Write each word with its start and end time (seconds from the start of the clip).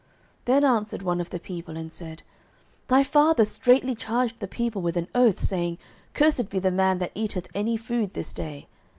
09:014:028 0.45 0.45
Then 0.45 0.63
answered 0.65 1.01
one 1.03 1.21
of 1.21 1.29
the 1.29 1.39
people, 1.39 1.77
and 1.77 1.91
said, 1.91 2.23
Thy 2.87 3.03
father 3.03 3.45
straitly 3.45 3.93
charged 3.93 4.39
the 4.39 4.47
people 4.47 4.81
with 4.81 4.97
an 4.97 5.07
oath, 5.13 5.39
saying, 5.39 5.77
Cursed 6.15 6.49
be 6.49 6.57
the 6.57 6.71
man 6.71 6.97
that 6.97 7.11
eateth 7.13 7.47
any 7.53 7.77
food 7.77 8.15
this 8.15 8.33
day. 8.33 8.67